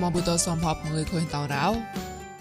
[0.00, 1.66] មកបុតសំភពមើលឃើញតរោ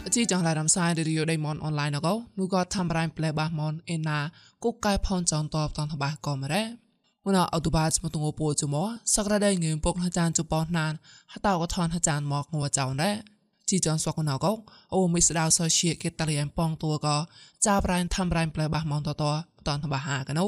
[0.05, 4.19] អជីចង់ឡារំសាយរីយោដេមនអនឡាញកោនោះក៏ធ្វើរ៉ៃផ្លែបាសមនអេណា
[4.63, 6.63] គុកកែផនចងតបតនតបាក៏មរ៉េ
[7.25, 8.75] មុនអត់បាស្មទងពោជម
[9.13, 10.93] សក្រដៃងើពុកអាចារ្យជប៉ុនណាន
[11.31, 13.11] ហតក៏ថនអាចារ្យមកងួចៅរ៉េ
[13.69, 14.51] ជីចនស្វកណកោ
[14.93, 17.15] អូមិស្ដៅសជាគេតលៀនប៉ងតួក៏
[17.65, 19.23] ចាប្រៃធ្វើរ៉ៃផ្លែបាសមនតត
[19.67, 20.45] តនតបាហាកណូ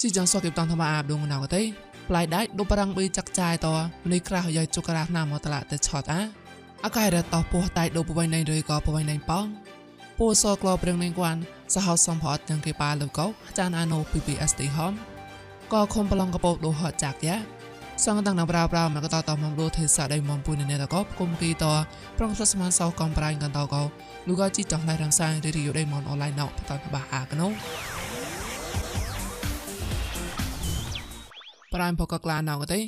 [0.00, 1.62] ជីចនស្វកគេតនតបាអាបដងណៅកទេ
[2.08, 3.66] ប្លាយដៃដូប្រាំងបីចាក់ចាយត
[4.12, 6.20] នេះក្រាស់យាយជុករាស់ណាមកតឡាតែឆតអា
[6.84, 9.44] អកាយរតោពោះតៃដូបបៃណៃឬក៏បបៃណៃប៉ង
[10.18, 11.36] ពូសក្លោព្រៀងនឹងគួន
[11.74, 13.26] សហសំផតទាំងគេប៉ាលោកកោ
[13.58, 14.92] ចានអាណូ PPSD ហំ
[15.72, 17.36] ក៏ខំប្រឡងកបោដូហតចាក់យ៉ា
[18.04, 21.64] សងតាំងណាប្រាប្រាមកតតមមលោទេសាដៃមមពុននេតកបគុំគីត
[22.18, 23.82] ប្រងសស្មានសោកំប្រៃកន្តកោ
[24.28, 27.48] លោកក៏ជីចង់ណៃរងសាយរីយោដៃមនអនឡាញណោបតបបាអាកណូ
[31.76, 32.80] ប្រាំផកក្លាណៅកទេ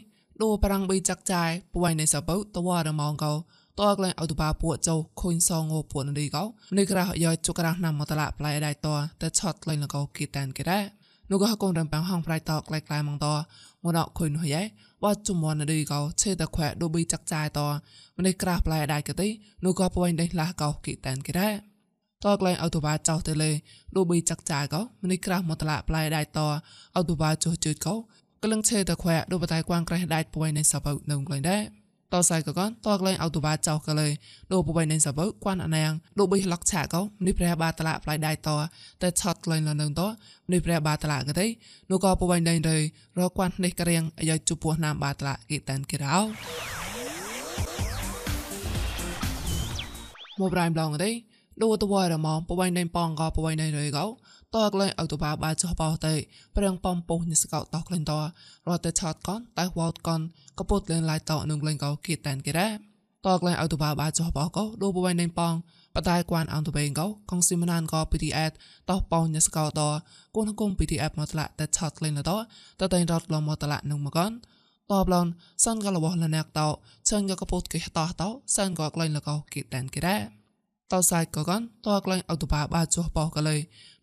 [0.42, 3.32] ដូប្រាំងបីចាក់ចាយពួយនៃសបោតវ៉ារមងកោ
[3.80, 6.44] តើក្លែងអត់បាពួកចោខុញសងងពួកនរីកោ
[6.78, 8.88] នេះក្រះយោជុករះណាំមកតឡាប្លែដៃត
[9.20, 10.84] តែឆតក្លែងលកោគីតានគេដែរ
[11.30, 13.26] នោះក៏កូនរំបាំងហងប្រៃតក្លែក្លែមកត
[13.82, 14.62] មកដកខុញហយ៉ៃ
[15.02, 17.60] វ៉ាជុំនរីកោឆេតខ្វែដូប៊ីចាក់ចាយត
[18.18, 19.28] ម្នេះក្រះប្លែដៃកទេ
[19.64, 21.54] នោះក៏ពួយដេះលះកោគីតានគេដែរ
[22.24, 23.50] តក្លែងអត់បាចោទៅលេ
[23.96, 26.40] ដូប៊ីចាក់ចាយកោម្នេះក្រះមកតឡាប្លែដៃត
[26.96, 27.94] អត់បាចុះជឿកោ
[28.44, 31.62] ក្លឹងឆេតខ្វែដូបតៃគួងក្រេះដៃពួយនៃសបៅនៅក្លែងដែរ
[32.12, 34.08] តសៃកកនតកលែងអោតបាចោកលេ
[34.52, 38.48] ដូបបៃនៃសបគួនអណាងដូបិលកឆាកោនេះព្រះបាតឡាផ្លៃដៃត
[39.02, 40.02] តែឆត់ក្លែងលនឹងត
[40.52, 41.46] នេះព្រះបាតឡាកទេ
[41.90, 42.70] នោះក៏បបៃនៃរ
[43.18, 46.16] រគួននេះករៀងអាយជពោះណាមបាតឡាគីតានគិរោ
[50.38, 51.10] មកប្រៃម្លងទេ
[51.62, 54.06] ដូតវ៉ារមបបៃនៃប៉ងក៏បបៃនៃរកោ
[54.56, 56.14] តើក្លែងអត់បាបាចុះបោតេ
[56.56, 58.12] ប្រងបំពុះញស្កោតោក្លែងត
[58.68, 60.20] រត់តែឆតកនតែវ៉ោតកន
[60.58, 62.72] កពុតលេងឡាយតនឹងក្លែងកោគៀតានគេដែរ
[63.26, 65.54] តើក្លែងអត់បាបាចុះបោកោដូបបៃណេប៉ង
[65.94, 68.52] បតែគួនអន្តបេងកោកងស៊ីមណានកោ PTS
[68.90, 69.80] តោប៉ងញស្កោត
[70.34, 72.30] គូនគុំ PTS មកតឡាតែឆតក្លែងលត
[72.80, 74.30] តតែរត់លមកតឡានឹងមកកន
[74.90, 75.26] តបឡន
[75.64, 76.68] សានកលវលណាក់តោ
[77.10, 80.22] សានកកពុតគេតោតោសានកក្លែងលកោគៀតានគេដែរ
[80.92, 83.56] តោសាយកកនតក្លែងអត់បាបាចុះបោកលេ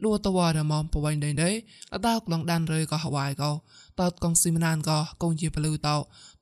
[0.04, 1.52] លួតវ៉ារមមបវៃដេដេ
[1.94, 3.52] អតោក្លងដានរើក៏ហវាយកោ
[4.00, 5.96] តតកងស៊ីមណានក៏កងជាបលឺតោ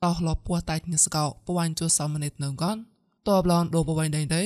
[0.04, 2.78] តោលពោះតៃញស្កោបវៃចុះសមនិតនឹងកន
[3.28, 4.44] តបឡនដូបវៃដេដេ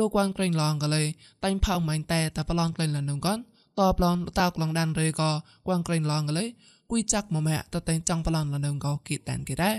[0.00, 1.02] ដូគួងក្រែងឡងកលេ
[1.44, 3.38] តៃផៅម៉ៃតែតបឡនក្លែងលនឹងកន
[3.78, 5.30] តបឡនតោក្លងដានរើក៏
[5.66, 6.44] គួងក្រែងឡងកលេ
[6.90, 9.76] គួយចាក់មកម៉ាក់តតែចង់បឡនលនឹងក៏គីតានគេដែរ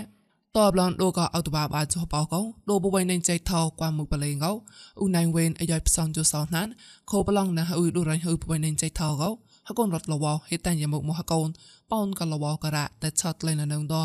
[0.56, 2.40] តបឡនដូក៏អត់បាបាចុះបោកោ
[2.70, 4.52] ដូបបៃណេចៃថោគួមុបលេងកោ
[4.98, 6.68] អ៊ូណៃវេនអាយផ្សងជុសោណាន
[7.10, 9.28] ខោបឡងណាអ៊ូដូរៃហ៊ូបបៃណេចៃថោកោ
[9.68, 11.48] ហកូនរត់លវហេតានយមុកមកហកូន
[11.90, 13.96] ប៉ោនកលវការៈតែឆត់លេងនៅដ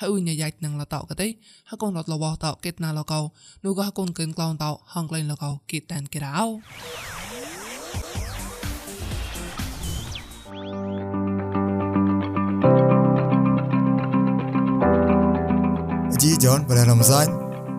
[0.00, 1.28] ហើយអ៊ូញ៉ៃនឹងលតោកទេ
[1.70, 3.20] ហកូនរត់លវតោកេតណាលកោ
[3.64, 6.44] នូក៏ហកូនគិនក្លងតោហងក្លែងលកោគិតតានគេរោ
[16.18, 17.26] ji jon và làm sai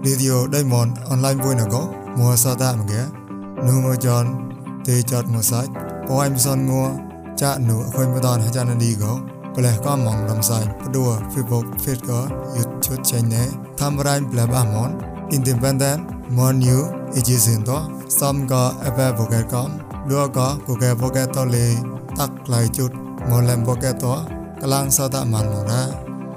[0.03, 1.87] video đây món online vui nào có,
[2.17, 3.05] mua sao ta mà ghé.
[3.65, 4.25] Nu mua jon
[4.85, 5.65] thì chọn mua sai
[6.09, 6.89] có em son mua
[7.37, 9.19] cha nửa khơi mua đòn hay cha nó đi có
[9.55, 14.13] và là có mong làm sai bắt đua facebook facebook có, youtube channel tham gia
[14.13, 14.99] em là ba món.
[15.29, 15.99] Independent,
[16.29, 16.83] món new
[17.13, 19.79] ý chí xin đó xong có apple vô cái con
[20.33, 21.75] có của cái vô cái to lì.
[22.17, 22.89] Tắc lại chút
[23.29, 24.25] một lần vô cái to.
[24.63, 25.81] กลางซาตะมันหมดนะ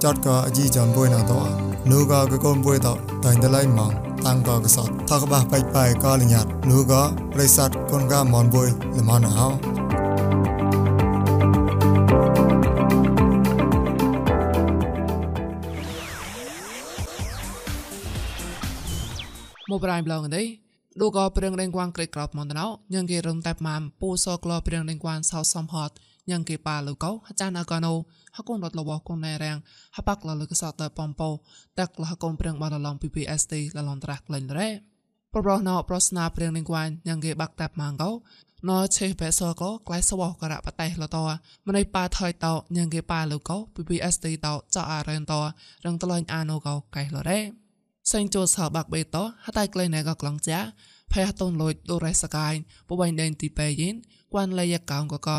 [0.02, 3.91] จอดก็จีจอนบุยนาตัว นูก็กะกนป่วยต่อตังตะไลมอง
[4.25, 7.01] ตังก็กะสอดทอกบะไปไปก็ลิญาตนูก็
[7.33, 9.47] บริษัทคนก็มอนป่วยละมอนเอา
[19.69, 20.43] មកប្រៃប្លងទេ
[21.01, 25.93] ដូក៏ព្រៀងដេងគួងក្រេកក្របមកណៅញ៉ងគេរំតែម៉ាមពូសក្លោព្រៀងដេងគួងសោសំហត់
[26.30, 27.92] ញ៉ងគេប៉ាលូកោអាចារ្យអកណូ
[28.36, 29.58] ហកូនរត់លវកូនណែរាំង
[29.96, 31.28] ហបាក់លលកសតតែបំពោ
[31.78, 34.68] តាក់លហកូនព្រៀងបានឡង PPST លឡនត្រាស់ក្លែងរ៉េ
[35.32, 38.10] ប្រប្រណោប្រស្នាព្រៀងនឹងគួនញ៉ងគេបាក់តាប់ម៉ាងកោ
[38.68, 41.22] ណោឆេបេសកោក្លៃសវករៈបតៃលតោ
[41.68, 45.40] ម្នៃប៉ាថយតោញ៉ងគេប៉ាលូកោ PPST តោចអរ៉ែនតោ
[45.84, 47.40] រងតលាញ់អានូកោកៃលរ៉េ
[48.12, 50.58] សេងចូលសបាក់បេតោហតៃក្លែងណែកោក្លងចា
[51.12, 52.54] ផែតូនលួយដូរ៉េសកាយ
[52.88, 53.94] បបៃដេនទីប៉េយិន
[54.32, 55.30] គួនលេយកោងកក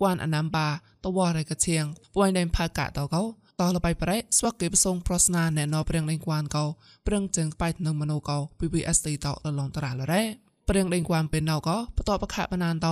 [0.00, 0.68] គួនអណាំបា
[1.04, 1.84] តវ៉ារេកឈៀង
[2.14, 3.22] ពួយដេនផាកាតកោ
[3.60, 6.64] តលបៃប្រេស្វាក់គេប្រសងប្រស្នាណែណព្រៀងដេងគួនកោ
[7.06, 10.22] ព្រៀងជើងបៃនឹងមនោកោ PPST តលឡងតរ៉ាលរ៉េ
[10.68, 12.88] ព្រៀងដេងគួនពេលណៅកោបតបខៈបណានត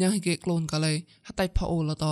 [0.00, 0.94] ញ៉ាងគេក្លូនកលេ
[1.28, 2.06] ហតៃផអូលត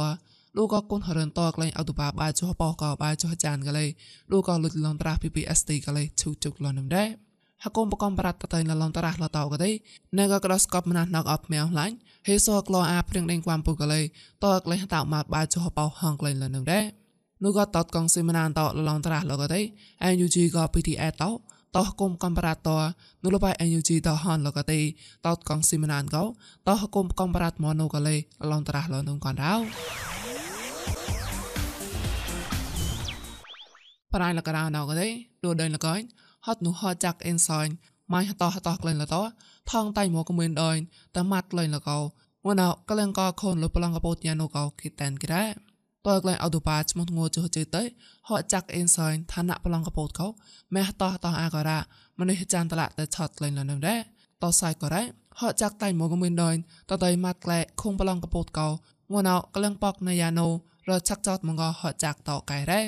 [0.56, 3.86] លោកក៏គុនហរនតក្លែងអតុបាបាចុះបោះក៏បាចុះចានកលេ
[4.30, 7.08] លោកក៏លុចឡងត្រា PPST កលេឈូជុកលនំដែរ
[7.64, 9.70] ហហកុំបកំប្រាត់តតៃណឡងតរះលតោកទេ
[10.18, 11.94] ណែក៏ក្រស្កប់មណាណកអបមែវឡាញ់
[12.26, 14.00] ហេសក្លោអាព្រៀងដេងគួមពុកលេ
[14.44, 16.84] តកលេតោម៉ាបាចុះបោហងក្លែងលនឹងដែរ
[17.44, 19.60] នោះក៏តតកងស៊ីមណានតឡងតរះលកទេ
[20.04, 21.30] អែនយូជីក៏ PTS តោ
[21.76, 22.70] តោះគុំកំប្រាតត
[23.24, 24.80] នុលបៃអញូជីតោហនលកតេ
[25.26, 26.24] តោតកងស៊ីមណានកោ
[26.68, 28.16] តោះគុំកំប្រាតមនោកលេ
[28.50, 29.54] ឡងត្រាស់លនុងកនរោ
[34.14, 35.08] ប្រៃលករោណៅកទេ
[35.44, 35.94] ដូដេលកៃ
[36.46, 37.72] ហត់នោះហចាក់អេនសាញ់
[38.12, 39.22] ម៉ៃហតោហតោក្លែងលតោ
[39.70, 40.76] ថងតៃមកមិនដយ
[41.14, 41.98] តែម៉ាត់ក្លែងលកោ
[42.46, 45.44] វណៅក្លែងកោខូនលប្លងកបោតយ៉ានូកោគិតានក្រែ
[46.06, 47.82] តើក្លែងអត់ទៅបាឈ្មោះងោចុះជិតទៅ
[48.28, 50.26] ហកចាក់អេនសាញឋានៈប្លង់កពតកោ
[50.74, 51.78] ម៉ែតោតោអាការ៉ា
[52.20, 54.00] ម្នេះចានតឡាតែឆតក្លែងលនៅដែរ
[54.42, 55.02] តោសាយក៏រ៉ា
[55.40, 56.54] ហកចាក់តៃមកមិនដយ
[56.90, 58.68] តតៃម៉ាត់ក្លែខុងប្លង់កពតកោ
[59.12, 60.46] ងណៅក្លែងប៉កណាយ៉ាណូ
[60.88, 62.80] រឆាក់ចតមកហកចាក់តោកែរ៉ា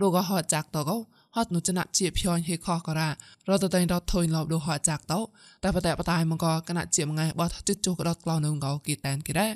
[0.00, 0.96] លោកក៏ហកចាក់តោកោ
[1.36, 3.08] ហត់នុចណៈជាភ័យហេខក៏រ៉ា
[3.48, 5.20] រត់តែងរត់ថុយឡោដូហកចាក់តោ
[5.62, 9.48] តែបតែបតែមកក៏កណៈជាងថ្ងៃបោះជិតជុះក៏ដតក្លោនៅកោគីតែនគីរ៉ា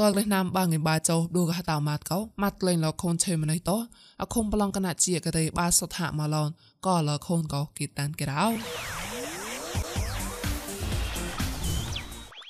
[0.00, 3.76] តើក្លេះណាំបាងងបាចោឌូកហតៅម៉ាត់កោម៉ាត់ក្លែងលខូនឆេមណៃតោ
[4.22, 6.48] អខុំប្លង់កណាជាកទេបាសុថាម៉ាឡន
[6.86, 8.44] ក៏លខូនកោគីតានគេរោ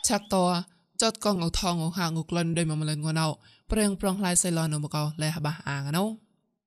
[0.06, 0.44] ឆាក់តោ
[1.02, 3.26] ចតកងអថងហាងក្លិនដោយមកម្លឹងងណៅ
[3.70, 6.04] ប្រេងប្រងឡាយសៃឡនមកោលែហបាអាងណៅ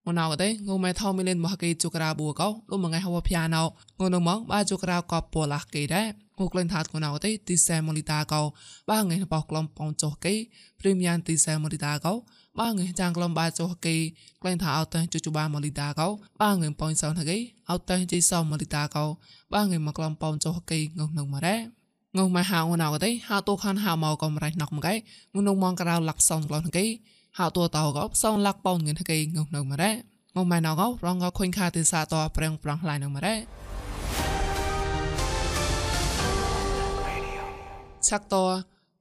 [0.05, 3.61] ងណៅកទេងូម៉ែថោមីលេនមកគេជុក្រាប៊ូកោលុំង ngày ហវភៀណៅ
[3.99, 6.07] ងូនមកបាជុក្រាកោពលាស់គេដែរ
[6.39, 8.41] ងូក្លែងថាតងណៅទេទីសែម៉ូលីតាកោ
[8.89, 10.33] បាងៃបោះក្លំប៉ងចុះគេ
[10.79, 12.13] ព្រីមយ៉ាងទីសែម៉ូលីតាកោ
[12.59, 13.95] បាងៃចាំងក្លំបាចុះគេ
[14.41, 16.07] ក្លែងថាអត់តែជុជបាម៉ូលីតាកោ
[16.41, 17.37] បាងៃប៉ងសោថាគេ
[17.71, 19.05] អត់តែជីសោម៉ូលីតាកោ
[19.53, 21.55] បាងៃមកក្លំប៉ងចុះគេងងនឹងមករ៉េ
[22.17, 24.93] ងងមកហៅណៅទេហៅទូខានហៅមកកំរៃណុកមកគេ
[25.35, 26.85] ងនងមងក្រៅលាក់សងក្លងគេ
[27.39, 33.35] ហៅតួតោក៏សងលាក់ប៉ងងិនគេងងនឹងមករ៉េងងម៉ែណៅក៏រងក៏ខុញខាទីសាតប្រេងប្រងឡាយនឹងមករ៉េ
[38.07, 38.35] ឆាក់ត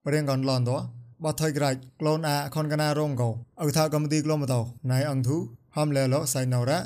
[0.05, 0.77] ព្រៀងកនឡនតោ
[1.25, 3.29] បថៃក្រាច់ក្លូនអាខុនកណារងកោ
[3.61, 4.61] អ៊ឺថាកំទីក្លូនបតោ
[4.93, 5.37] ណៃអងធូ
[5.77, 6.79] ហំលែឡោសៃណៅរ៉ា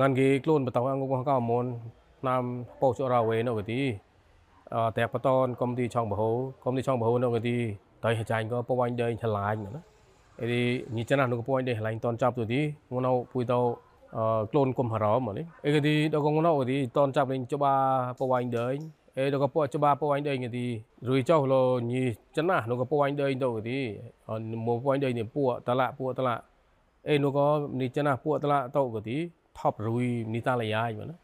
[0.00, 1.64] ងានគេក្លូនបតោអង្គកោមន
[2.28, 2.44] ណាម
[2.80, 3.80] ពោចរ៉ាវេនៅកទី
[4.74, 6.30] អតែបតនកំទីឆောင်းបហូ
[6.64, 7.56] កំទីឆောင်းបហូនៅកទី
[8.04, 9.93] តៃចា
[10.42, 12.60] ញ់ក៏ពវាញ់ដេញឆ្លាញ់ណាអីញីចណានោះក៏ពវាញ់ដេញឆ្លាញ់តនចាប់ទៅទី
[12.92, 13.58] ងនៅពុយទៅ
[14.16, 17.74] អឺក្លូនគុំហរមនេះអីកទីដល់កងនៅកទីតនចាប់លេងចបា
[18.18, 18.76] ពវាញ់ដេញ
[19.16, 20.66] e do ka po chaba po wain dei ngati
[21.06, 22.02] rui chau lo ni
[22.34, 23.78] chana no ka po wain dei do ti
[24.66, 26.34] mo po wain dei ni pu tala pu tala
[27.10, 27.46] e no ko
[27.78, 29.16] ni chana pu tala to ko ti
[29.56, 31.16] thop rui ni ta la yai ma na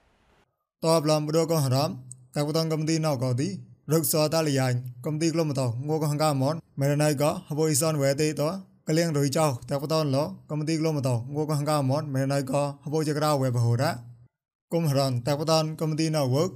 [0.85, 1.91] តបឡំបដកហរំ
[2.35, 3.49] តាកតងកំទីណៅកោទី
[3.93, 4.75] រកសតលយាញ
[5.07, 6.45] កំទីក្លុំតោងូកហង្កាម
[8.91, 10.19] នមេរណៃកោហបអ៊ីសនវេទេតោកលៀងរុយចៅតាកតនឡ
[10.51, 13.91] កំទីក្លុំតោងូកហង្កាមនមេរណៃកោហបចក្រៅវេបហូរ៉ា
[14.73, 16.49] គុំហរនតាកតនកំទីណៅវឹក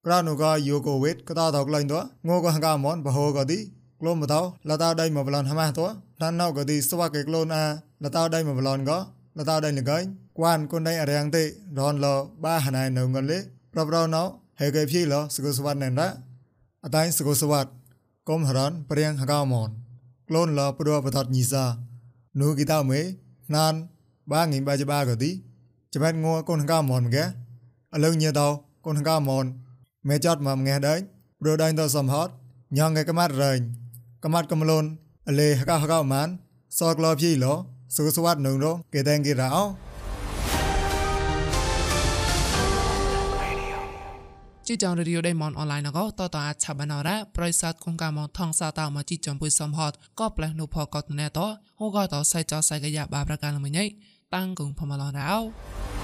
[0.06, 1.94] ក្រៅនោះក៏យូកូវីដក៏តតកលែងត
[2.28, 3.58] ងូក៏ហង្កាមនបហូក៏ទី
[4.00, 5.80] ក្លូមតោលតាដៃមកបឡនហម៉ាត
[6.22, 7.64] ឡានណៅក៏ទីស្វាកេក្លូនអា
[8.04, 8.98] លតាដៃមកបឡនក៏
[9.38, 9.98] លតាដៃលកៃ
[10.38, 11.42] គួនគុនដៃអរាំងទេ
[11.78, 12.06] រនល
[12.44, 13.38] បាហណៃនៅងលេ
[13.72, 14.22] ប្រប្រណៅ
[14.60, 16.08] ហេកេភីលសកុសវត្តណែនរ៉
[16.84, 17.70] អតៃសកុសវត្ត
[18.28, 19.68] កុំហរនព្រៀងហង្កាមន
[20.28, 21.64] ក្លូនលព្រោះបតតញីសា
[22.40, 23.00] នូគីតាមេ
[23.56, 23.74] ណាន
[24.32, 25.34] បាងិបាចបាក៏ទីច
[25.94, 27.24] ច្បាត់ងัวកូនហង្កាមនមកែ
[27.94, 28.48] អលឹងញ៉ាតោ
[28.86, 29.44] កូនហង្កាមន
[30.08, 30.98] មេចតមមកែដេញ
[31.40, 32.32] ព្រោះដេញទៅសំហត់
[32.76, 33.60] ញ៉ងកែកម៉ាត់រែង
[34.24, 34.84] កម៉ាត់កំលូន
[35.28, 36.28] អលេហកហកម៉ាន
[36.78, 37.52] សក្លោភីឡោ
[37.94, 39.64] សុសវត្តនុងរកេតែងគីរោ
[44.66, 51.38] ជីចងរីយដេមនអនឡាញក៏តតអាចឆាបានរ៉ាប្រិស័តកងកាមថងសាតមកជីចំពុយសំហតក៏ផ្លេះនុផកតណែត
[51.80, 53.78] ហូក៏តសៃចសៃកយ៉ាបាប្រកាលមិញ
[54.34, 55.95] តាំងគងផមឡរោ